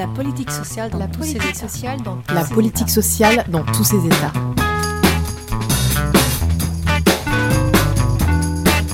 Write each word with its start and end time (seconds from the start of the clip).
La 0.00 0.06
politique 0.06 0.50
sociale 0.50 0.88
dans 0.90 0.98
La 0.98 1.08
tous 1.08 1.18
politique 1.18 1.42
ses 1.42 1.48
états. 1.50 1.68
sociale 1.68 2.00
dans 2.02 2.16
tous 2.16 2.34
La 2.34 2.46
ses 2.46 2.54
politique 2.54 2.82
états. 2.88 2.94
sociale 2.94 3.44
dans 3.50 3.64
tous 3.64 3.84
ses 3.84 4.06
états. 4.06 4.32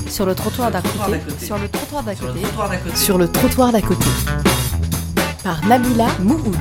Sur 0.09 0.25
le 0.25 0.35
trottoir 0.35 0.69
d'à 0.69 0.81
côté. 0.81 1.45
Sur 1.45 1.57
le 1.57 1.69
trottoir 1.69 2.03
d'à 2.03 2.13
Sur 2.13 2.27
le 2.27 2.33
côté. 2.33 2.41
trottoir 2.41 2.69
d'à 2.69 2.77
côté. 2.77 2.95
Sur 2.97 3.17
le 3.17 3.27
trottoir 3.29 3.71
d'à 3.71 3.81
côté. 3.81 4.05
Par 5.45 5.65
Nabila 5.65 6.07
Mouhoud. 6.19 6.57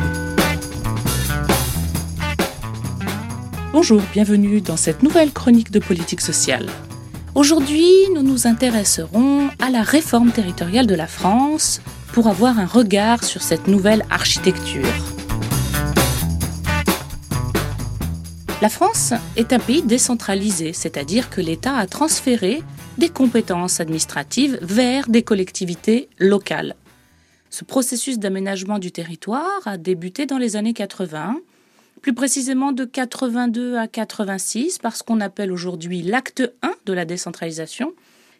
Bonjour, 3.73 4.01
bienvenue 4.13 4.61
dans 4.61 4.77
cette 4.77 5.03
nouvelle 5.03 5.33
chronique 5.33 5.73
de 5.73 5.81
politique 5.81 6.21
sociale. 6.21 6.67
Aujourd'hui, 7.35 7.91
nous 8.15 8.23
nous 8.23 8.47
intéresserons 8.47 9.49
à 9.61 9.71
la 9.71 9.83
réforme 9.83 10.31
territoriale 10.31 10.87
de 10.87 10.95
la 10.95 11.09
France 11.09 11.81
pour 12.17 12.29
avoir 12.29 12.59
un 12.59 12.65
regard 12.65 13.23
sur 13.25 13.43
cette 13.43 13.69
nouvelle 13.69 14.03
architecture. 14.09 14.89
La 18.63 18.71
France 18.71 19.13
est 19.37 19.53
un 19.53 19.59
pays 19.59 19.83
décentralisé, 19.83 20.73
c'est-à-dire 20.73 21.29
que 21.29 21.43
l'État 21.43 21.77
a 21.77 21.87
transféré 21.87 22.63
des 22.97 23.11
compétences 23.11 23.81
administratives 23.81 24.59
vers 24.63 25.11
des 25.11 25.21
collectivités 25.25 26.09
locales. 26.19 26.75
Ce 27.51 27.65
processus 27.65 28.19
d'aménagement 28.19 28.79
du 28.79 28.93
territoire 28.93 29.61
a 29.67 29.77
débuté 29.77 30.25
dans 30.25 30.39
les 30.39 30.57
années 30.57 30.73
80 30.73 31.39
plus 32.01 32.15
précisément 32.15 32.73
de 32.73 32.87
82 32.87 33.77
à 33.77 33.89
86, 33.89 34.79
par 34.79 34.97
ce 34.97 35.03
qu'on 35.03 35.21
appelle 35.21 35.53
aujourd'hui 35.53 36.01
l'acte 36.01 36.51
1 36.63 36.73
de 36.87 36.95
la 36.95 37.05
décentralisation, 37.05 37.93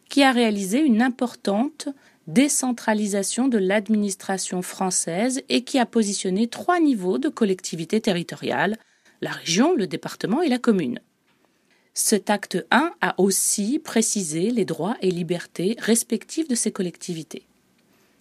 qui 0.09 0.23
a 0.23 0.31
réalisé 0.31 0.79
une 0.79 1.03
importante 1.03 1.89
décentralisation 2.27 3.47
de 3.47 3.57
l'administration 3.57 4.61
française 4.61 5.41
et 5.49 5.63
qui 5.63 5.79
a 5.79 5.85
positionné 5.85 6.47
trois 6.47 6.79
niveaux 6.79 7.17
de 7.17 7.29
collectivité 7.29 8.01
territoriale, 8.01 8.77
la 9.21 9.31
région, 9.31 9.73
le 9.75 9.87
département 9.87 10.41
et 10.41 10.49
la 10.49 10.59
commune. 10.59 10.99
Cet 11.93 12.29
acte 12.29 12.63
1 12.69 12.93
a 13.01 13.15
aussi 13.19 13.79
précisé 13.79 14.51
les 14.51 14.65
droits 14.65 14.97
et 15.01 15.09
libertés 15.09 15.75
respectifs 15.79 16.47
de 16.47 16.53
ces 16.53 16.71
collectivités. 16.71 17.47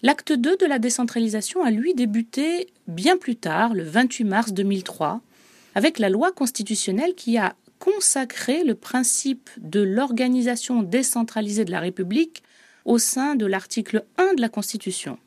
L'acte 0.03 0.33
2 0.33 0.57
de 0.57 0.67
la 0.67 0.79
décentralisation 0.79 1.63
a 1.63 1.71
lui 1.71 1.93
débuté 1.95 2.69
bien 2.87 3.19
plus 3.19 3.37
tard, 3.37 3.75
le 3.75 3.83
28 3.83 4.25
mars 4.25 4.53
2003, 4.53 5.21
avec 5.75 5.99
la 5.99 6.09
loi 6.09 6.33
constitutionnelle 6.33 7.15
qui 7.15 7.37
a 7.37 7.55
consacré 7.79 8.65
le 8.65 8.75
principe 8.75 9.51
de 9.59 9.81
l'organisation 9.81 10.83
décentralisée 10.83 11.65
de 11.65 11.71
la 11.71 11.81
République 11.81 12.43
au 12.87 12.99
sein 12.99 13.35
de 13.35 13.45
l'article 13.45 14.05
1 14.17 14.35
de 14.35 14.41
la 14.41 14.49
Constitution. 14.49 15.19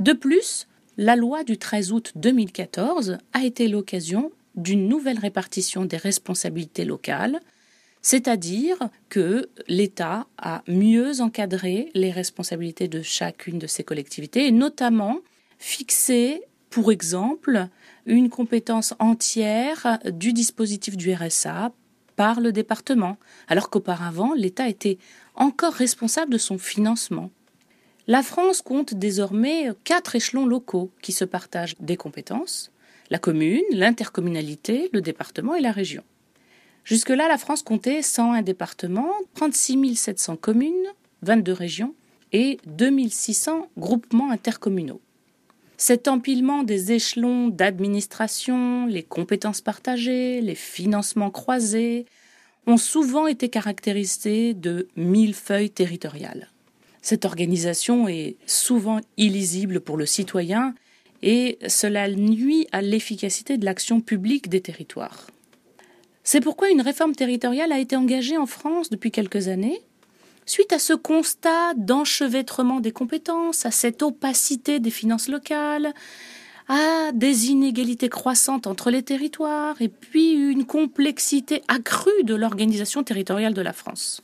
De 0.00 0.12
plus, 0.12 0.66
la 0.96 1.16
loi 1.16 1.44
du 1.44 1.58
13 1.58 1.92
août 1.92 2.12
2014 2.14 3.18
a 3.34 3.44
été 3.44 3.68
l'occasion 3.68 4.30
d'une 4.54 4.88
nouvelle 4.88 5.18
répartition 5.18 5.84
des 5.84 5.98
responsabilités 5.98 6.86
locales, 6.86 7.40
c'est-à-dire 8.00 8.78
que 9.08 9.50
l'État 9.68 10.26
a 10.38 10.62
mieux 10.68 11.20
encadré 11.20 11.90
les 11.94 12.12
responsabilités 12.12 12.88
de 12.88 13.02
chacune 13.02 13.58
de 13.58 13.66
ces 13.66 13.84
collectivités 13.84 14.46
et 14.46 14.52
notamment 14.52 15.18
fixé, 15.58 16.42
pour 16.70 16.92
exemple, 16.92 17.68
une 18.06 18.30
compétence 18.30 18.94
entière 19.00 19.98
du 20.04 20.32
dispositif 20.32 20.96
du 20.96 21.12
RSA 21.12 21.72
par 22.16 22.40
le 22.40 22.50
département, 22.50 23.18
alors 23.46 23.70
qu'auparavant 23.70 24.34
l'État 24.34 24.68
était 24.68 24.98
encore 25.34 25.74
responsable 25.74 26.32
de 26.32 26.38
son 26.38 26.58
financement. 26.58 27.30
La 28.08 28.22
France 28.22 28.62
compte 28.62 28.94
désormais 28.94 29.68
quatre 29.84 30.16
échelons 30.16 30.46
locaux 30.46 30.90
qui 31.02 31.12
se 31.12 31.24
partagent 31.24 31.76
des 31.80 31.96
compétences 31.96 32.72
la 33.10 33.18
commune, 33.18 33.62
l'intercommunalité, 33.70 34.90
le 34.92 35.00
département 35.00 35.54
et 35.54 35.60
la 35.60 35.72
région. 35.72 36.02
Jusque-là, 36.84 37.28
la 37.28 37.38
France 37.38 37.62
comptait 37.62 38.02
101 38.02 38.42
départements, 38.42 39.12
36 39.34 39.96
700 39.96 40.36
communes, 40.36 40.72
22 41.22 41.52
régions 41.52 41.94
et 42.32 42.58
2600 42.66 43.68
groupements 43.76 44.30
intercommunaux. 44.30 45.00
Cet 45.78 46.08
empilement 46.08 46.62
des 46.62 46.92
échelons 46.92 47.48
d'administration, 47.48 48.86
les 48.86 49.02
compétences 49.02 49.60
partagées, 49.60 50.40
les 50.40 50.54
financements 50.54 51.30
croisés 51.30 52.06
ont 52.66 52.78
souvent 52.78 53.26
été 53.26 53.50
caractérisés 53.50 54.54
de 54.54 54.88
millefeuilles 54.96 55.70
territoriales. 55.70 56.48
Cette 57.02 57.24
organisation 57.24 58.08
est 58.08 58.36
souvent 58.46 59.00
illisible 59.16 59.80
pour 59.80 59.96
le 59.96 60.06
citoyen 60.06 60.74
et 61.22 61.58
cela 61.68 62.08
nuit 62.08 62.66
à 62.72 62.82
l'efficacité 62.82 63.58
de 63.58 63.64
l'action 63.64 64.00
publique 64.00 64.48
des 64.48 64.60
territoires. 64.60 65.26
C'est 66.24 66.40
pourquoi 66.40 66.70
une 66.70 66.80
réforme 66.80 67.14
territoriale 67.14 67.70
a 67.70 67.78
été 67.78 67.96
engagée 67.96 68.36
en 68.36 68.46
France 68.46 68.90
depuis 68.90 69.12
quelques 69.12 69.48
années 69.48 69.80
Suite 70.48 70.72
à 70.72 70.78
ce 70.78 70.92
constat 70.92 71.74
d'enchevêtrement 71.74 72.78
des 72.78 72.92
compétences, 72.92 73.66
à 73.66 73.72
cette 73.72 74.02
opacité 74.02 74.78
des 74.78 74.90
finances 74.90 75.28
locales, 75.28 75.92
à 76.68 77.10
des 77.12 77.48
inégalités 77.48 78.08
croissantes 78.08 78.68
entre 78.68 78.92
les 78.92 79.02
territoires 79.02 79.74
et 79.80 79.88
puis 79.88 80.32
une 80.32 80.64
complexité 80.64 81.62
accrue 81.66 82.22
de 82.22 82.36
l'organisation 82.36 83.02
territoriale 83.02 83.54
de 83.54 83.60
la 83.60 83.72
France. 83.72 84.22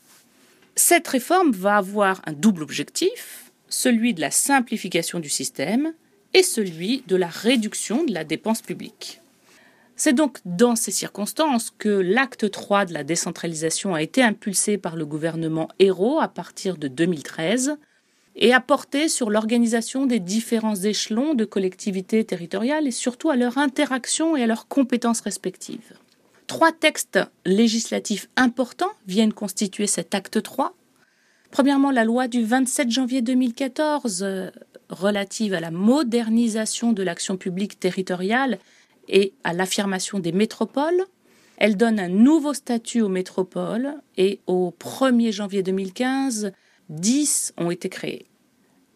Cette 0.76 1.08
réforme 1.08 1.50
va 1.50 1.76
avoir 1.76 2.22
un 2.24 2.32
double 2.32 2.62
objectif, 2.62 3.50
celui 3.68 4.14
de 4.14 4.20
la 4.20 4.30
simplification 4.30 5.18
du 5.18 5.28
système 5.28 5.92
et 6.34 6.44
celui 6.44 7.02
de 7.08 7.16
la 7.16 7.26
réduction 7.28 8.04
de 8.04 8.14
la 8.14 8.22
dépense 8.22 8.62
publique. 8.62 9.21
C'est 9.96 10.12
donc 10.12 10.38
dans 10.44 10.76
ces 10.76 10.90
circonstances 10.90 11.72
que 11.76 11.88
l'acte 11.88 12.50
3 12.50 12.86
de 12.86 12.94
la 12.94 13.04
décentralisation 13.04 13.94
a 13.94 14.02
été 14.02 14.22
impulsé 14.22 14.78
par 14.78 14.96
le 14.96 15.06
gouvernement 15.06 15.68
Hérault 15.78 16.20
à 16.20 16.28
partir 16.28 16.76
de 16.76 16.88
2013 16.88 17.76
et 18.36 18.54
a 18.54 18.60
porté 18.60 19.08
sur 19.08 19.30
l'organisation 19.30 20.06
des 20.06 20.18
différents 20.20 20.76
échelons 20.76 21.34
de 21.34 21.44
collectivités 21.44 22.24
territoriales 22.24 22.86
et 22.86 22.92
surtout 22.92 23.30
à 23.30 23.36
leur 23.36 23.58
interaction 23.58 24.36
et 24.36 24.42
à 24.42 24.46
leurs 24.46 24.68
compétences 24.68 25.20
respectives. 25.20 25.92
Trois 26.46 26.72
textes 26.72 27.18
législatifs 27.44 28.28
importants 28.36 28.92
viennent 29.06 29.32
constituer 29.32 29.86
cet 29.86 30.14
acte 30.14 30.42
3. 30.42 30.74
Premièrement, 31.50 31.90
la 31.90 32.04
loi 32.04 32.28
du 32.28 32.44
27 32.44 32.90
janvier 32.90 33.20
2014 33.20 34.22
euh, 34.22 34.50
relative 34.88 35.54
à 35.54 35.60
la 35.60 35.70
modernisation 35.70 36.92
de 36.92 37.02
l'action 37.02 37.36
publique 37.36 37.78
territoriale 37.78 38.58
et 39.08 39.32
à 39.44 39.52
l'affirmation 39.52 40.18
des 40.18 40.32
métropoles. 40.32 41.04
Elle 41.56 41.76
donne 41.76 42.00
un 42.00 42.08
nouveau 42.08 42.54
statut 42.54 43.02
aux 43.02 43.08
métropoles 43.08 43.94
et 44.16 44.40
au 44.46 44.74
1er 44.80 45.32
janvier 45.32 45.62
2015, 45.62 46.52
10 46.88 47.54
ont 47.56 47.70
été 47.70 47.88
créés. 47.88 48.26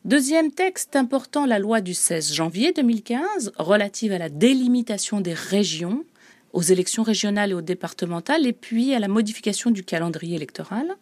Deuxième 0.04 0.52
texte 0.52 0.94
important, 0.94 1.46
la 1.46 1.58
loi 1.58 1.80
du 1.80 1.94
16 1.94 2.32
janvier 2.32 2.72
2015 2.72 3.52
relative 3.58 4.12
à 4.12 4.18
la 4.18 4.28
délimitation 4.28 5.20
des 5.20 5.34
régions, 5.34 6.04
aux 6.52 6.62
élections 6.62 7.02
régionales 7.02 7.50
et 7.50 7.54
aux 7.54 7.60
départementales 7.60 8.46
et 8.46 8.52
puis 8.52 8.94
à 8.94 8.98
la 8.98 9.08
modification 9.08 9.70
du 9.70 9.84
calendrier 9.84 10.36
électoral. 10.36 10.96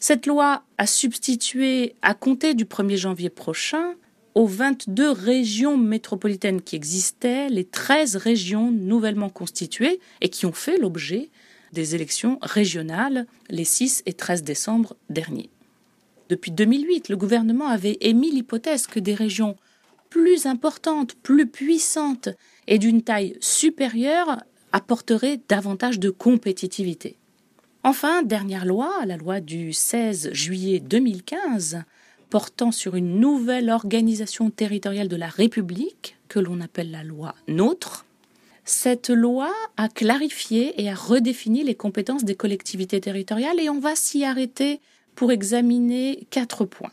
Cette 0.00 0.26
loi 0.26 0.62
a 0.78 0.86
substitué, 0.86 1.94
à 2.02 2.14
compter 2.14 2.54
du 2.54 2.64
1er 2.64 2.96
janvier 2.96 3.30
prochain, 3.30 3.94
aux 4.36 4.46
22 4.46 5.12
régions 5.12 5.78
métropolitaines 5.78 6.60
qui 6.60 6.76
existaient, 6.76 7.48
les 7.48 7.64
13 7.64 8.16
régions 8.16 8.70
nouvellement 8.70 9.30
constituées 9.30 9.98
et 10.20 10.28
qui 10.28 10.44
ont 10.44 10.52
fait 10.52 10.76
l'objet 10.76 11.30
des 11.72 11.94
élections 11.94 12.38
régionales 12.42 13.26
les 13.48 13.64
6 13.64 14.02
et 14.04 14.12
13 14.12 14.42
décembre 14.42 14.94
derniers. 15.08 15.48
Depuis 16.28 16.50
2008, 16.50 17.08
le 17.08 17.16
gouvernement 17.16 17.68
avait 17.68 17.96
émis 18.02 18.30
l'hypothèse 18.30 18.86
que 18.86 19.00
des 19.00 19.14
régions 19.14 19.56
plus 20.10 20.44
importantes, 20.44 21.14
plus 21.14 21.46
puissantes 21.46 22.28
et 22.66 22.78
d'une 22.78 23.00
taille 23.00 23.38
supérieure 23.40 24.42
apporteraient 24.70 25.40
davantage 25.48 25.98
de 25.98 26.10
compétitivité. 26.10 27.16
Enfin, 27.84 28.22
dernière 28.22 28.66
loi, 28.66 28.92
la 29.06 29.16
loi 29.16 29.40
du 29.40 29.72
16 29.72 30.30
juillet 30.34 30.78
2015, 30.80 31.84
portant 32.30 32.72
sur 32.72 32.96
une 32.96 33.20
nouvelle 33.20 33.70
organisation 33.70 34.50
territoriale 34.50 35.08
de 35.08 35.16
la 35.16 35.28
République, 35.28 36.16
que 36.28 36.38
l'on 36.38 36.60
appelle 36.60 36.90
la 36.90 37.04
loi 37.04 37.34
NOTRe. 37.48 38.04
Cette 38.64 39.10
loi 39.10 39.52
a 39.76 39.88
clarifié 39.88 40.82
et 40.82 40.90
a 40.90 40.94
redéfini 40.94 41.62
les 41.62 41.76
compétences 41.76 42.24
des 42.24 42.34
collectivités 42.34 43.00
territoriales 43.00 43.60
et 43.60 43.70
on 43.70 43.78
va 43.78 43.94
s'y 43.94 44.24
arrêter 44.24 44.80
pour 45.14 45.30
examiner 45.30 46.26
quatre 46.30 46.64
points. 46.64 46.92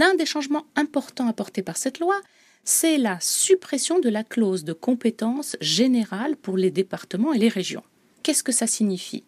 L'un 0.00 0.14
des 0.14 0.24
changements 0.24 0.64
importants 0.76 1.28
apportés 1.28 1.62
par 1.62 1.76
cette 1.76 2.00
loi, 2.00 2.18
c'est 2.64 2.96
la 2.96 3.18
suppression 3.20 3.98
de 3.98 4.08
la 4.08 4.24
clause 4.24 4.64
de 4.64 4.72
compétence 4.72 5.56
générale 5.60 6.36
pour 6.36 6.56
les 6.56 6.70
départements 6.70 7.34
et 7.34 7.38
les 7.38 7.48
régions. 7.48 7.84
Qu'est-ce 8.22 8.42
que 8.42 8.52
ça 8.52 8.66
signifie? 8.66 9.24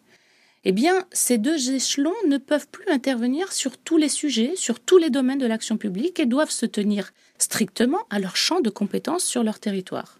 Eh 0.65 0.71
bien, 0.71 1.05
ces 1.11 1.37
deux 1.37 1.73
échelons 1.73 2.15
ne 2.27 2.39
peuvent 2.39 2.67
plus 2.69 2.87
intervenir 2.87 3.53
sur 3.53 3.77
tous 3.77 3.97
les 3.97 4.09
sujets, 4.09 4.53
sur 4.55 4.79
tous 4.79 4.97
les 4.97 5.11
domaines 5.11 5.37
de 5.37 5.45
l'action 5.45 5.77
publique 5.77 6.19
et 6.19 6.25
doivent 6.25 6.49
se 6.49 6.65
tenir 6.65 7.11
strictement 7.37 8.07
à 8.09 8.17
leur 8.17 8.35
champ 8.35 8.61
de 8.61 8.71
compétence 8.71 9.23
sur 9.23 9.43
leur 9.43 9.59
territoire. 9.59 10.19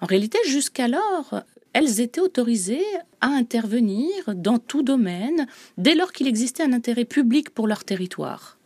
En 0.00 0.06
réalité, 0.06 0.38
jusqu'alors, 0.46 1.42
elles 1.72 2.00
étaient 2.00 2.20
autorisées 2.20 2.86
à 3.20 3.28
intervenir 3.28 4.10
dans 4.34 4.58
tout 4.58 4.82
domaine 4.82 5.48
dès 5.76 5.96
lors 5.96 6.12
qu'il 6.12 6.28
existait 6.28 6.62
un 6.62 6.72
intérêt 6.72 7.04
public 7.04 7.50
pour 7.50 7.66
leur 7.66 7.82
territoire. 7.84 8.57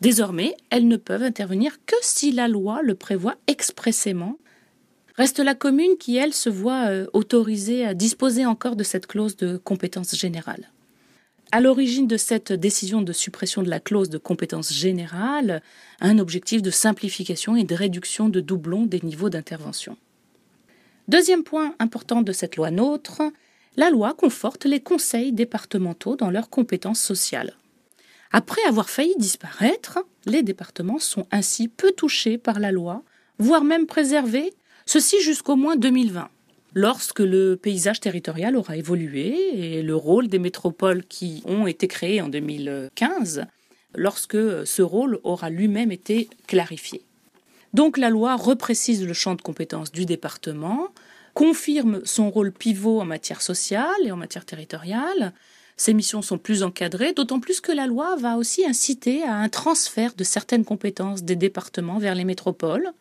Désormais, 0.00 0.54
elles 0.70 0.88
ne 0.88 0.96
peuvent 0.96 1.22
intervenir 1.22 1.78
que 1.86 1.96
si 2.02 2.32
la 2.32 2.48
loi 2.48 2.82
le 2.82 2.94
prévoit 2.94 3.36
expressément. 3.46 4.38
Reste 5.16 5.38
la 5.38 5.54
commune 5.54 5.96
qui, 5.98 6.16
elle, 6.16 6.34
se 6.34 6.50
voit 6.50 6.90
euh, 6.90 7.06
autorisée 7.14 7.86
à 7.86 7.94
disposer 7.94 8.44
encore 8.44 8.76
de 8.76 8.84
cette 8.84 9.06
clause 9.06 9.36
de 9.36 9.56
compétence 9.56 10.14
générale. 10.14 10.70
À 11.52 11.60
l'origine 11.60 12.06
de 12.06 12.18
cette 12.18 12.52
décision 12.52 13.00
de 13.00 13.12
suppression 13.12 13.62
de 13.62 13.70
la 13.70 13.80
clause 13.80 14.10
de 14.10 14.18
compétence 14.18 14.72
générale, 14.72 15.62
un 16.00 16.18
objectif 16.18 16.60
de 16.60 16.70
simplification 16.70 17.56
et 17.56 17.64
de 17.64 17.74
réduction 17.74 18.28
de 18.28 18.40
doublons 18.40 18.84
des 18.84 19.00
niveaux 19.00 19.30
d'intervention. 19.30 19.96
Deuxième 21.08 21.44
point 21.44 21.74
important 21.78 22.20
de 22.20 22.32
cette 22.32 22.56
loi 22.56 22.70
NOTRe, 22.70 23.22
la 23.76 23.90
loi 23.90 24.12
conforte 24.12 24.64
les 24.66 24.80
conseils 24.80 25.32
départementaux 25.32 26.16
dans 26.16 26.30
leurs 26.30 26.50
compétences 26.50 27.00
sociales. 27.00 27.54
Après 28.32 28.62
avoir 28.68 28.90
failli 28.90 29.14
disparaître, 29.18 29.98
les 30.26 30.42
départements 30.42 30.98
sont 30.98 31.26
ainsi 31.30 31.68
peu 31.68 31.92
touchés 31.92 32.38
par 32.38 32.58
la 32.58 32.72
loi, 32.72 33.02
voire 33.38 33.64
même 33.64 33.86
préservés, 33.86 34.52
ceci 34.84 35.20
jusqu'au 35.20 35.56
moins 35.56 35.76
2020, 35.76 36.28
lorsque 36.74 37.20
le 37.20 37.56
paysage 37.56 38.00
territorial 38.00 38.56
aura 38.56 38.76
évolué 38.76 39.76
et 39.78 39.82
le 39.82 39.96
rôle 39.96 40.28
des 40.28 40.38
métropoles 40.38 41.04
qui 41.04 41.42
ont 41.46 41.66
été 41.66 41.88
créées 41.88 42.20
en 42.20 42.28
2015, 42.28 43.46
lorsque 43.94 44.66
ce 44.66 44.82
rôle 44.82 45.18
aura 45.22 45.50
lui-même 45.50 45.92
été 45.92 46.28
clarifié. 46.46 47.02
Donc 47.72 47.98
la 47.98 48.10
loi 48.10 48.36
reprécise 48.36 49.06
le 49.06 49.12
champ 49.12 49.34
de 49.34 49.42
compétences 49.42 49.92
du 49.92 50.06
département, 50.06 50.88
confirme 51.34 52.00
son 52.04 52.30
rôle 52.30 52.52
pivot 52.52 53.00
en 53.00 53.04
matière 53.04 53.42
sociale 53.42 54.00
et 54.04 54.12
en 54.12 54.16
matière 54.16 54.46
territoriale. 54.46 55.34
Ses 55.76 55.92
missions 55.92 56.22
sont 56.22 56.38
plus 56.38 56.62
encadrées, 56.62 57.12
d'autant 57.12 57.38
plus 57.38 57.60
que 57.60 57.72
la 57.72 57.86
loi 57.86 58.16
va 58.16 58.36
aussi 58.36 58.64
inciter 58.64 59.22
à 59.22 59.34
un 59.34 59.48
transfert 59.48 60.14
de 60.14 60.24
certaines 60.24 60.64
compétences 60.64 61.22
des 61.22 61.36
départements 61.36 61.98
vers 61.98 62.14
les 62.14 62.24
métropoles 62.24 62.92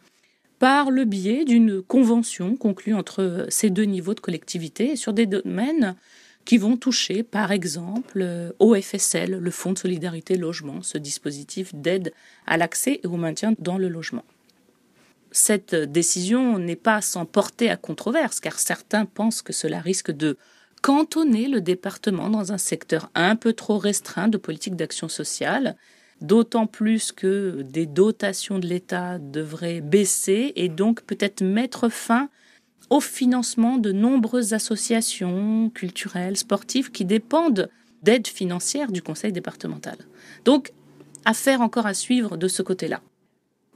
par 0.60 0.92
le 0.92 1.06
biais 1.06 1.46
d'une 1.46 1.82
convention 1.82 2.56
conclue 2.56 2.94
entre 2.94 3.46
ces 3.50 3.70
deux 3.70 3.84
niveaux 3.84 4.14
de 4.14 4.20
collectivité 4.20 4.96
sur 4.96 5.14
des 5.14 5.26
domaines 5.26 5.96
qui 6.44 6.58
vont 6.58 6.78
toucher, 6.78 7.24
par 7.24 7.52
exemple, 7.52 8.54
au 8.60 8.76
FSL, 8.76 9.40
le 9.40 9.52
Fonds 9.52 9.74
de 9.74 9.80
solidarité 9.80 10.38
logement, 10.38 10.82
ce 10.84 10.98
dispositif 10.98 11.74
d'aide 11.74 12.14
à 12.46 12.58
l'accès 12.58 13.00
et 13.04 13.08
au 13.08 13.18
maintien 13.18 13.54
dans 13.58 13.78
le 13.78 13.90
logement. 13.90 14.24
Cette 15.32 15.76
décision 15.76 16.60
n'est 16.60 16.76
pas 16.76 17.02
sans 17.02 17.26
porter 17.26 17.70
à 17.70 17.78
controverse, 17.78 18.40
car 18.40 18.60
certains 18.60 19.06
pensent 19.06 19.42
que 19.42 19.54
cela 19.54 19.80
risque 19.80 20.12
de 20.12 20.38
cantonner 20.86 21.48
le 21.48 21.62
département 21.62 22.30
dans 22.30 22.52
un 22.52 22.60
secteur 22.60 23.10
un 23.16 23.36
peu 23.36 23.54
trop 23.54 23.80
restreint 23.80 24.28
de 24.28 24.38
politique 24.38 24.76
d'action 24.76 25.10
sociale, 25.10 25.78
d'autant 26.22 26.68
plus 26.68 27.12
que 27.12 27.64
des 27.64 27.88
dotations 27.88 28.60
de 28.60 28.68
l'État 28.68 29.18
devraient 29.18 29.82
baisser 29.82 30.54
et 30.56 30.70
donc 30.70 31.02
peut-être 31.02 31.42
mettre 31.42 31.90
fin 31.90 32.30
au 32.92 33.00
financement 33.00 33.80
de 33.80 33.92
nombreuses 33.92 34.54
associations 34.54 35.72
culturelles, 35.72 36.38
sportives 36.38 36.92
qui 36.92 37.04
dépendent 37.04 37.68
d'aide 38.04 38.28
financière 38.28 38.92
du 38.92 39.02
conseil 39.02 39.32
départemental. 39.32 39.98
Donc, 40.44 40.72
affaire 41.26 41.62
encore 41.62 41.88
à 41.88 41.96
suivre 41.96 42.38
de 42.38 42.48
ce 42.48 42.62
côté-là. 42.62 43.02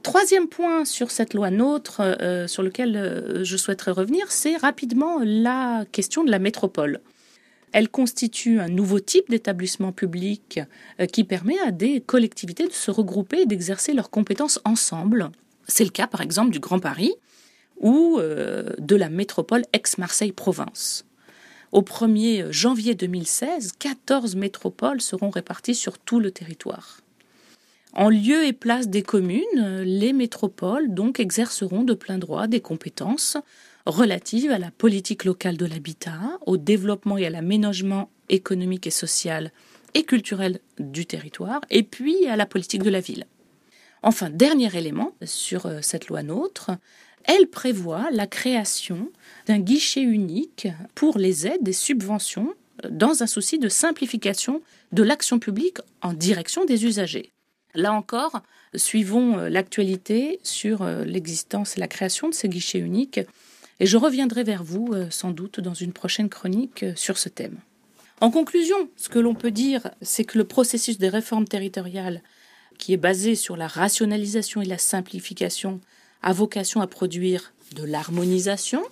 Troisième 0.02 0.48
point 0.48 0.86
sur 0.86 1.10
cette 1.10 1.34
loi 1.34 1.50
NOTRe 1.50 2.00
euh, 2.00 2.46
sur 2.46 2.62
lequel 2.62 2.96
euh, 2.96 3.44
je 3.44 3.56
souhaiterais 3.58 3.90
revenir, 3.90 4.32
c'est 4.32 4.56
rapidement 4.56 5.18
la 5.22 5.84
question 5.92 6.24
de 6.24 6.30
la 6.30 6.38
métropole. 6.38 7.00
Elle 7.72 7.90
constitue 7.90 8.60
un 8.60 8.68
nouveau 8.68 8.98
type 8.98 9.28
d'établissement 9.28 9.92
public 9.92 10.60
euh, 11.00 11.06
qui 11.06 11.24
permet 11.24 11.58
à 11.60 11.70
des 11.70 12.00
collectivités 12.00 12.66
de 12.66 12.72
se 12.72 12.90
regrouper 12.90 13.42
et 13.42 13.46
d'exercer 13.46 13.92
leurs 13.92 14.08
compétences 14.08 14.58
ensemble. 14.64 15.30
C'est 15.68 15.84
le 15.84 15.90
cas 15.90 16.06
par 16.06 16.22
exemple 16.22 16.50
du 16.50 16.60
Grand 16.60 16.78
Paris 16.78 17.12
ou 17.78 18.20
de 18.20 18.96
la 18.96 19.08
métropole 19.08 19.62
Aix-Marseille-Provence. 19.72 21.06
Au 21.72 21.80
1er 21.80 22.50
janvier 22.50 22.94
2016, 22.94 23.72
14 23.78 24.36
métropoles 24.36 25.00
seront 25.00 25.30
réparties 25.30 25.74
sur 25.74 25.96
tout 25.98 26.20
le 26.20 26.30
territoire. 26.30 27.00
En 27.92 28.08
lieu 28.08 28.44
et 28.44 28.52
place 28.52 28.88
des 28.88 29.02
communes, 29.02 29.82
les 29.82 30.12
métropoles 30.12 30.94
donc 30.94 31.18
exerceront 31.18 31.82
de 31.82 31.94
plein 31.94 32.18
droit 32.18 32.46
des 32.46 32.60
compétences 32.60 33.36
relatives 33.84 34.52
à 34.52 34.58
la 34.58 34.70
politique 34.70 35.24
locale 35.24 35.56
de 35.56 35.66
l'habitat, 35.66 36.38
au 36.46 36.56
développement 36.56 37.18
et 37.18 37.26
à 37.26 37.30
l'aménagement 37.30 38.10
économique 38.28 38.86
et 38.86 38.90
social 38.90 39.50
et 39.94 40.04
culturel 40.04 40.60
du 40.78 41.04
territoire, 41.04 41.60
et 41.70 41.82
puis 41.82 42.26
à 42.26 42.36
la 42.36 42.46
politique 42.46 42.84
de 42.84 42.90
la 42.90 43.00
ville. 43.00 43.26
Enfin, 44.02 44.30
dernier 44.30 44.74
élément 44.76 45.14
sur 45.24 45.66
euh, 45.66 45.80
cette 45.82 46.08
loi 46.08 46.22
NOTRe, 46.22 46.76
elle 47.24 47.48
prévoit 47.48 48.08
la 48.12 48.26
création 48.26 49.10
d'un 49.46 49.58
guichet 49.58 50.00
unique 50.00 50.68
pour 50.94 51.18
les 51.18 51.46
aides 51.46 51.68
et 51.68 51.72
subventions 51.72 52.54
dans 52.88 53.22
un 53.22 53.26
souci 53.26 53.58
de 53.58 53.68
simplification 53.68 54.62
de 54.92 55.02
l'action 55.02 55.38
publique 55.38 55.78
en 56.00 56.14
direction 56.14 56.64
des 56.64 56.86
usagers. 56.86 57.32
Là 57.74 57.92
encore, 57.92 58.42
suivons 58.74 59.38
euh, 59.38 59.48
l'actualité 59.48 60.40
sur 60.42 60.82
euh, 60.82 61.04
l'existence 61.04 61.76
et 61.76 61.80
la 61.80 61.88
création 61.88 62.28
de 62.28 62.34
ces 62.34 62.48
guichets 62.48 62.78
uniques 62.78 63.20
et 63.78 63.86
je 63.86 63.96
reviendrai 63.96 64.44
vers 64.44 64.64
vous 64.64 64.90
euh, 64.92 65.06
sans 65.10 65.30
doute 65.30 65.60
dans 65.60 65.74
une 65.74 65.92
prochaine 65.92 66.28
chronique 66.28 66.84
sur 66.96 67.18
ce 67.18 67.28
thème. 67.28 67.58
En 68.20 68.30
conclusion, 68.30 68.76
ce 68.96 69.08
que 69.08 69.18
l'on 69.18 69.34
peut 69.34 69.50
dire, 69.50 69.90
c'est 70.02 70.24
que 70.24 70.36
le 70.36 70.44
processus 70.44 70.98
des 70.98 71.08
réformes 71.08 71.46
territoriales, 71.46 72.22
qui 72.76 72.92
est 72.92 72.98
basé 72.98 73.34
sur 73.34 73.56
la 73.56 73.66
rationalisation 73.66 74.60
et 74.60 74.66
la 74.66 74.78
simplification, 74.78 75.80
a 76.22 76.32
vocation 76.34 76.82
à 76.82 76.86
produire 76.86 77.54
de 77.74 77.84
l'harmonisation, 77.84 78.82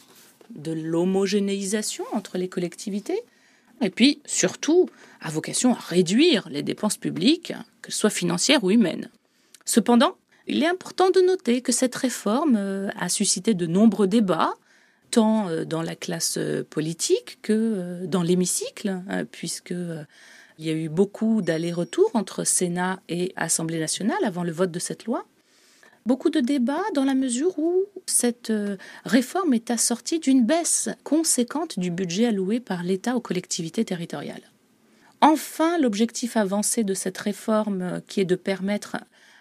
de 0.55 0.73
l'homogénéisation 0.73 2.05
entre 2.13 2.39
les 2.39 2.49
collectivités, 2.49 3.21
et 3.81 3.91
puis 3.91 4.21
surtout 4.27 4.89
a 5.21 5.31
vocation 5.31 5.75
à 5.75 5.79
réduire 5.79 6.49
les 6.51 6.63
dépenses 6.63 6.97
publiques, 6.97 7.53
que 7.83 7.93
ce 7.93 7.99
soit 7.99 8.11
financières 8.11 8.63
ou 8.65 8.71
humaines. 8.71 9.11
Cependant, 9.65 10.17
il 10.47 10.63
est 10.63 10.67
important 10.67 11.11
de 11.11 11.21
noter 11.21 11.61
que 11.61 11.73
cette 11.73 11.95
réforme 11.95 12.57
euh, 12.57 12.89
a 12.99 13.09
suscité 13.09 13.55
de 13.55 13.67
nombreux 13.67 14.07
débats, 14.07 14.55
tant 15.11 15.49
euh, 15.49 15.65
dans 15.65 15.83
la 15.83 15.95
classe 15.95 16.39
euh, 16.39 16.65
politique 16.69 17.39
que 17.43 18.07
dans 18.07 18.23
l'hémicycle, 18.23 19.01
hein, 19.09 19.25
puisque 19.31 19.75
il 20.59 20.65
y 20.65 20.71
a 20.71 20.73
eu 20.73 20.89
beaucoup 20.89 21.43
d'allers-retours 21.43 22.11
entre 22.15 22.45
Sénat 22.45 23.01
et 23.09 23.33
Assemblée 23.37 23.79
nationale 23.79 24.19
avant 24.25 24.43
le 24.43 24.53
vote 24.53 24.71
de 24.71 24.79
cette 24.79 25.05
loi 25.05 25.25
beaucoup 26.09 26.31
de 26.31 26.41
débats 26.41 26.89
dans 26.95 27.05
la 27.05 27.15
mesure 27.15 27.59
où 27.59 27.85
cette 28.07 28.49
euh, 28.49 28.79
réforme 29.05 29.53
est 29.53 29.71
assortie 29.71 30.19
d'une 30.19 30.43
baisse 30.43 30.89
conséquente 31.05 31.79
du 31.79 31.91
budget 31.91 32.25
alloué 32.25 32.61
par 32.61 32.83
l'État 32.83 33.15
aux 33.15 33.21
collectivités 33.21 33.85
territoriales. 33.85 34.51
Enfin, 35.21 35.77
l'objectif 35.79 36.39
avancé 36.39 36.83
de 36.83 36.95
cette 36.95 37.19
réforme, 37.19 37.83
euh, 37.83 38.01
qui 38.09 38.23
est 38.23 38.25
de 38.25 38.37
permettre 38.37 38.97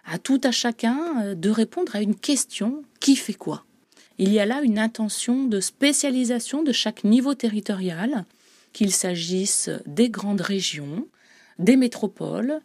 à 0.05 0.17
tout 0.17 0.41
à 0.43 0.51
chacun 0.51 1.23
euh, 1.23 1.35
de 1.35 1.49
répondre 1.49 1.95
à 1.95 2.01
une 2.01 2.15
question 2.15 2.83
qui 2.99 3.15
fait 3.15 3.33
quoi? 3.33 3.63
Il 4.17 4.33
y 4.33 4.39
a 4.39 4.45
là 4.45 4.61
une 4.61 4.77
intention 4.77 5.45
de 5.45 5.61
spécialisation 5.61 6.63
de 6.63 6.73
chaque 6.73 7.05
niveau 7.05 7.33
territorial, 7.33 8.25
qu'il 8.73 8.91
s'agisse 8.91 9.69
des 9.85 10.09
grandes 10.09 10.41
régions, 10.41 11.07
des 11.59 11.77
métropoles, 11.77 12.59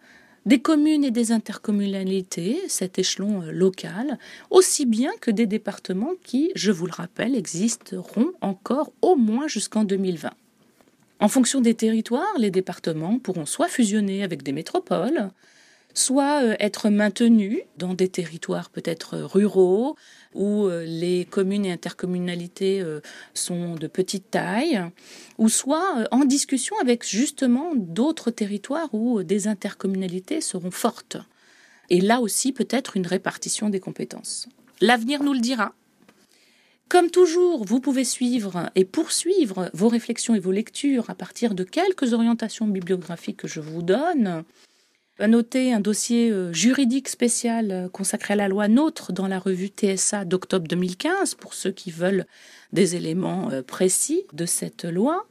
des 0.45 0.61
communes 0.61 1.05
et 1.05 1.11
des 1.11 1.33
intercommunalités, 1.33 2.61
cet 2.69 2.99
échelon 2.99 3.43
euh, 3.43 3.53
local, 3.53 4.19
aussi 4.51 4.87
bien 4.87 5.13
que 5.21 5.31
des 5.31 5.47
départements 5.47 6.15
qui, 6.23 6.51
je 6.55 6.73
vous 6.73 6.87
le 6.87 6.93
rappelle, 6.93 7.35
existeront 7.35 8.33
encore 8.41 8.93
au 9.03 9.17
moins 9.17 9.47
jusqu'en 9.47 9.85
2020. 9.85 10.31
En 11.21 11.29
fonction 11.29 11.61
des 11.61 11.75
territoires, 11.75 12.35
les 12.39 12.51
départements 12.51 13.19
pourront 13.19 13.47
soit 13.47 13.69
fusionner 13.69 14.25
avec 14.25 14.43
des 14.43 14.53
métropoles, 14.53 15.31
soit 15.95 16.43
euh, 16.43 16.57
être 16.59 16.91
maintenus 16.91 17.61
dans 17.79 17.95
des 17.95 18.09
territoires 18.09 18.71
peut-être 18.71 19.19
ruraux, 19.19 19.97
où 20.35 20.67
euh, 20.67 20.85
les 20.85 21.25
communes 21.25 21.67
et 21.67 21.73
intercommunalités 21.73 22.81
euh, 22.81 23.01
sont 23.35 23.75
de 23.75 23.87
petite 23.87 24.31
taille, 24.31 24.81
ou 25.39 25.49
soit 25.49 26.07
en 26.11 26.25
discussion 26.25 26.77
avec 26.81 27.07
justement 27.07 27.75
d'autres 27.75 28.31
territoires 28.31 28.93
où 28.93 29.23
des 29.23 29.49
intercommunalités 29.49 30.41
seront 30.41 30.71
fortes. 30.71 31.19
et 31.91 32.01
là 32.01 32.21
aussi 32.21 32.53
peut-être 32.53 32.97
une 32.97 33.07
répartition 33.07 33.69
des 33.69 33.81
compétences. 33.81 34.49
L'avenir 34.81 35.23
nous 35.23 35.35
le 35.35 35.41
dira. 35.41 35.75
Comme 36.89 37.11
toujours, 37.11 37.65
vous 37.65 37.81
pouvez 37.81 38.05
suivre 38.05 38.71
et 38.75 38.85
poursuivre 38.85 39.71
vos 39.73 39.89
réflexions 39.89 40.35
et 40.35 40.39
vos 40.39 40.53
lectures 40.53 41.09
à 41.09 41.15
partir 41.15 41.55
de 41.55 41.65
quelques 41.65 42.13
orientations 42.13 42.67
bibliographiques 42.67 43.39
que 43.39 43.49
je 43.49 43.61
vous 43.61 43.83
donne. 43.83 44.45
Noter 45.29 45.73
un 45.73 45.81
dossier 45.81 46.31
euh, 46.31 46.53
juridique 46.53 47.09
spécial 47.09 47.71
euh, 47.71 47.89
consacré 47.89 48.35
à 48.35 48.37
la 48.37 48.49
loi 48.49 48.67
NOTRe 48.67 49.13
dans 49.13 49.29
la 49.29 49.39
revue 49.39 49.69
TSA 49.69 50.25
d'octobre 50.25 50.67
2015 50.67 51.37
pour 51.37 51.55
ceux 51.55 51.71
qui 51.71 51.93
veulent 51.93 52.27
des 52.73 52.97
éléments 52.97 53.49
euh, 53.51 53.63
précis 53.63 54.25
de 54.33 54.47
cette 54.47 54.85
loi. 54.85 55.27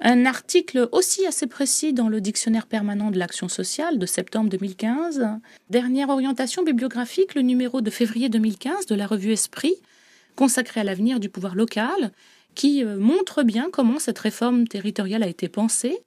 Un 0.00 0.24
article 0.24 0.88
aussi 0.92 1.26
assez 1.26 1.48
précis 1.48 1.92
dans 1.92 2.08
le 2.08 2.20
dictionnaire 2.20 2.66
permanent 2.66 3.10
de 3.10 3.18
l'action 3.18 3.48
sociale 3.48 3.98
de 3.98 4.06
septembre 4.06 4.50
2015. 4.50 5.26
Dernière 5.68 6.10
orientation 6.10 6.62
bibliographique, 6.62 7.34
le 7.34 7.42
numéro 7.42 7.80
de 7.80 7.90
février 7.90 8.28
2015 8.28 8.86
de 8.86 8.94
la 8.94 9.08
revue 9.08 9.32
Esprit, 9.32 9.74
consacré 10.36 10.80
à 10.80 10.84
l'avenir 10.84 11.18
du 11.18 11.28
pouvoir 11.28 11.56
local, 11.56 12.12
qui 12.54 12.84
montre 12.84 13.42
bien 13.42 13.70
comment 13.72 13.98
cette 13.98 14.20
réforme 14.20 14.68
territoriale 14.68 15.24
a 15.24 15.28
été 15.28 15.48
pensée 15.48 15.98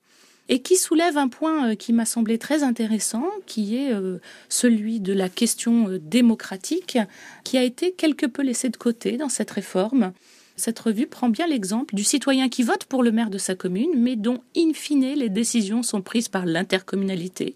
et 0.51 0.61
qui 0.61 0.75
soulève 0.75 1.17
un 1.17 1.29
point 1.29 1.71
euh, 1.71 1.75
qui 1.75 1.93
m'a 1.93 2.05
semblé 2.05 2.37
très 2.37 2.61
intéressant, 2.61 3.25
qui 3.47 3.77
est 3.77 3.91
euh, 3.91 4.19
celui 4.49 4.99
de 4.99 5.13
la 5.13 5.29
question 5.29 5.97
démocratique, 5.99 6.99
qui 7.43 7.57
a 7.57 7.63
été 7.63 7.93
quelque 7.93 8.27
peu 8.27 8.43
laissé 8.43 8.69
de 8.69 8.77
côté 8.77 9.17
dans 9.17 9.29
cette 9.29 9.49
réforme 9.49 10.13
cette 10.61 10.79
revue 10.79 11.07
prend 11.07 11.29
bien 11.29 11.47
l'exemple 11.47 11.95
du 11.95 12.03
citoyen 12.03 12.47
qui 12.47 12.61
vote 12.61 12.85
pour 12.85 13.01
le 13.01 13.11
maire 13.11 13.31
de 13.31 13.39
sa 13.39 13.55
commune, 13.55 13.89
mais 13.95 14.15
dont, 14.15 14.43
in 14.55 14.73
fine, 14.73 15.15
les 15.15 15.29
décisions 15.29 15.81
sont 15.81 16.03
prises 16.03 16.29
par 16.29 16.45
l'intercommunalité. 16.45 17.55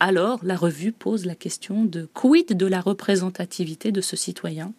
Alors, 0.00 0.40
la 0.42 0.56
revue 0.56 0.90
pose 0.90 1.26
la 1.26 1.36
question 1.36 1.84
de 1.84 2.08
quid 2.12 2.56
de 2.56 2.66
la 2.66 2.80
représentativité 2.80 3.92
de 3.92 4.00
ce 4.00 4.16
citoyen? 4.16 4.72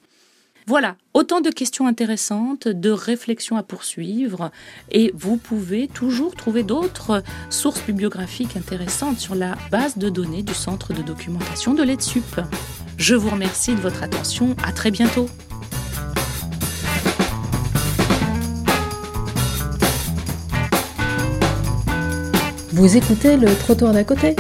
Voilà, 0.68 0.96
autant 1.14 1.42
de 1.42 1.52
questions 1.52 1.86
intéressantes, 1.86 2.68
de 2.68 2.90
réflexions 2.90 3.56
à 3.56 3.62
poursuivre, 3.62 4.50
et 4.92 5.12
vous 5.14 5.38
pouvez 5.38 5.88
toujours 5.88 6.34
trouver 6.36 6.64
d'autres 6.64 7.22
sources 7.52 7.86
bibliographiques 7.86 8.58
intéressantes 8.58 9.20
sur 9.20 9.36
la 9.36 9.56
base 9.70 10.00
de 10.00 10.10
données 10.10 10.42
du 10.42 10.56
Centre 10.56 10.92
de 10.92 11.04
documentation 11.04 11.76
de 11.76 11.84
l'EDSUP. 11.84 12.42
Je 12.98 13.14
vous 13.14 13.30
remercie 13.30 13.76
de 13.76 13.80
votre 13.80 14.02
attention, 14.02 14.56
à 14.64 14.72
très 14.72 14.90
bientôt. 14.90 15.30
Vous 22.72 22.98
écoutez 22.98 23.38
le 23.38 23.54
trottoir 23.56 23.94
d'à 23.94 24.04
côté? 24.04 24.36